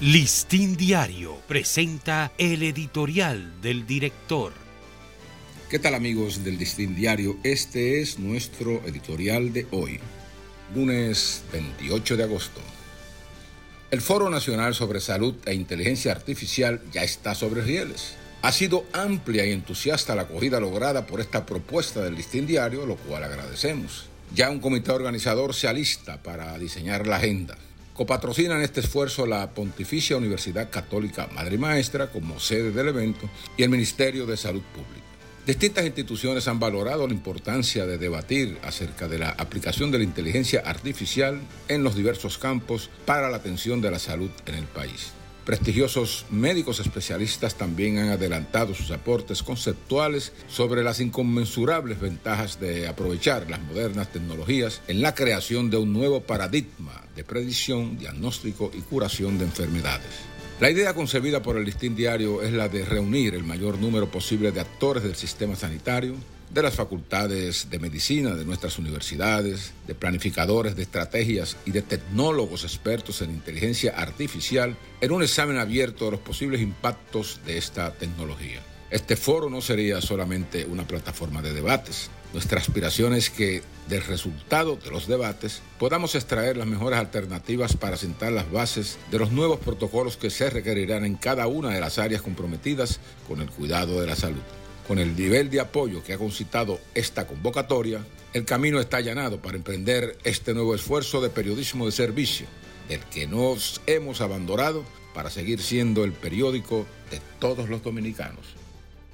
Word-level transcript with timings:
Listín 0.00 0.78
Diario 0.78 1.36
presenta 1.46 2.32
el 2.38 2.62
editorial 2.62 3.60
del 3.60 3.86
director. 3.86 4.54
¿Qué 5.68 5.78
tal 5.78 5.94
amigos 5.94 6.42
del 6.42 6.56
Listín 6.56 6.94
Diario? 6.96 7.36
Este 7.42 8.00
es 8.00 8.18
nuestro 8.18 8.80
editorial 8.86 9.52
de 9.52 9.66
hoy, 9.72 10.00
lunes 10.74 11.42
28 11.52 12.16
de 12.16 12.22
agosto. 12.22 12.62
El 13.90 14.00
Foro 14.00 14.30
Nacional 14.30 14.74
sobre 14.74 15.00
Salud 15.00 15.34
e 15.44 15.52
Inteligencia 15.52 16.12
Artificial 16.12 16.80
ya 16.90 17.04
está 17.04 17.34
sobre 17.34 17.60
rieles. 17.60 18.14
Ha 18.40 18.52
sido 18.52 18.86
amplia 18.94 19.44
y 19.44 19.52
entusiasta 19.52 20.14
la 20.14 20.22
acogida 20.22 20.60
lograda 20.60 21.06
por 21.06 21.20
esta 21.20 21.44
propuesta 21.44 22.00
del 22.00 22.14
Listín 22.14 22.46
Diario, 22.46 22.86
lo 22.86 22.96
cual 22.96 23.24
agradecemos. 23.24 24.06
Ya 24.34 24.48
un 24.48 24.60
comité 24.60 24.92
organizador 24.92 25.54
se 25.54 25.68
alista 25.68 26.22
para 26.22 26.56
diseñar 26.56 27.06
la 27.06 27.16
agenda. 27.16 27.58
Copatrocinan 28.00 28.62
este 28.62 28.80
esfuerzo 28.80 29.26
la 29.26 29.50
Pontificia 29.50 30.16
Universidad 30.16 30.70
Católica 30.70 31.28
Madre 31.34 31.58
Maestra 31.58 32.06
como 32.06 32.40
sede 32.40 32.70
del 32.70 32.88
evento 32.88 33.28
y 33.58 33.62
el 33.62 33.68
Ministerio 33.68 34.24
de 34.24 34.38
Salud 34.38 34.62
Pública. 34.74 35.04
Distintas 35.46 35.84
instituciones 35.84 36.48
han 36.48 36.58
valorado 36.58 37.06
la 37.06 37.12
importancia 37.12 37.84
de 37.84 37.98
debatir 37.98 38.56
acerca 38.62 39.06
de 39.06 39.18
la 39.18 39.28
aplicación 39.28 39.90
de 39.90 39.98
la 39.98 40.04
inteligencia 40.04 40.62
artificial 40.64 41.42
en 41.68 41.84
los 41.84 41.94
diversos 41.94 42.38
campos 42.38 42.88
para 43.04 43.28
la 43.28 43.36
atención 43.36 43.82
de 43.82 43.90
la 43.90 43.98
salud 43.98 44.30
en 44.46 44.54
el 44.54 44.64
país. 44.64 45.12
Prestigiosos 45.44 46.24
médicos 46.30 46.80
especialistas 46.80 47.56
también 47.56 47.98
han 47.98 48.08
adelantado 48.08 48.72
sus 48.72 48.92
aportes 48.92 49.42
conceptuales 49.42 50.32
sobre 50.48 50.82
las 50.82 51.00
inconmensurables 51.00 52.00
ventajas 52.00 52.58
de 52.60 52.88
aprovechar 52.88 53.50
las 53.50 53.60
modernas 53.60 54.10
tecnologías 54.10 54.80
en 54.88 55.02
la 55.02 55.14
creación 55.14 55.68
de 55.68 55.76
un 55.76 55.92
nuevo 55.92 56.22
paradigma 56.22 56.89
predicción, 57.24 57.98
diagnóstico 57.98 58.70
y 58.74 58.80
curación 58.80 59.38
de 59.38 59.44
enfermedades. 59.44 60.30
La 60.60 60.70
idea 60.70 60.92
concebida 60.92 61.42
por 61.42 61.56
el 61.56 61.64
Listín 61.64 61.96
Diario 61.96 62.42
es 62.42 62.52
la 62.52 62.68
de 62.68 62.84
reunir 62.84 63.34
el 63.34 63.44
mayor 63.44 63.78
número 63.78 64.10
posible 64.10 64.52
de 64.52 64.60
actores 64.60 65.02
del 65.02 65.16
sistema 65.16 65.56
sanitario, 65.56 66.16
de 66.52 66.62
las 66.62 66.74
facultades 66.74 67.70
de 67.70 67.78
medicina 67.78 68.34
de 68.34 68.44
nuestras 68.44 68.78
universidades, 68.78 69.72
de 69.86 69.94
planificadores 69.94 70.76
de 70.76 70.82
estrategias 70.82 71.56
y 71.64 71.70
de 71.70 71.82
tecnólogos 71.82 72.64
expertos 72.64 73.22
en 73.22 73.30
inteligencia 73.30 73.94
artificial 73.96 74.76
en 75.00 75.12
un 75.12 75.22
examen 75.22 75.58
abierto 75.58 76.06
de 76.06 76.10
los 76.12 76.20
posibles 76.20 76.60
impactos 76.60 77.40
de 77.46 77.56
esta 77.56 77.94
tecnología. 77.94 78.60
Este 78.90 79.14
foro 79.14 79.48
no 79.48 79.60
sería 79.60 80.00
solamente 80.00 80.64
una 80.64 80.84
plataforma 80.84 81.42
de 81.42 81.52
debates. 81.52 82.10
Nuestra 82.32 82.58
aspiración 82.58 83.14
es 83.14 83.30
que 83.30 83.62
del 83.88 84.02
resultado 84.02 84.74
de 84.74 84.90
los 84.90 85.06
debates 85.06 85.62
podamos 85.78 86.16
extraer 86.16 86.56
las 86.56 86.66
mejores 86.66 86.98
alternativas 86.98 87.76
para 87.76 87.96
sentar 87.96 88.32
las 88.32 88.50
bases 88.50 88.98
de 89.12 89.20
los 89.20 89.30
nuevos 89.30 89.60
protocolos 89.60 90.16
que 90.16 90.30
se 90.30 90.50
requerirán 90.50 91.04
en 91.04 91.14
cada 91.14 91.46
una 91.46 91.70
de 91.70 91.80
las 91.80 92.00
áreas 92.00 92.20
comprometidas 92.20 92.98
con 93.28 93.40
el 93.40 93.48
cuidado 93.48 94.00
de 94.00 94.08
la 94.08 94.16
salud. 94.16 94.42
Con 94.88 94.98
el 94.98 95.14
nivel 95.14 95.50
de 95.50 95.60
apoyo 95.60 96.02
que 96.02 96.14
ha 96.14 96.18
concitado 96.18 96.80
esta 96.96 97.28
convocatoria, 97.28 98.04
el 98.32 98.44
camino 98.44 98.80
está 98.80 98.96
allanado 98.96 99.40
para 99.40 99.56
emprender 99.56 100.18
este 100.24 100.52
nuevo 100.52 100.74
esfuerzo 100.74 101.20
de 101.20 101.30
periodismo 101.30 101.86
de 101.86 101.92
servicio, 101.92 102.46
del 102.88 103.00
que 103.04 103.28
nos 103.28 103.82
hemos 103.86 104.20
abandonado 104.20 104.84
para 105.14 105.30
seguir 105.30 105.62
siendo 105.62 106.02
el 106.02 106.12
periódico 106.12 106.86
de 107.12 107.20
todos 107.38 107.68
los 107.68 107.84
dominicanos. 107.84 108.60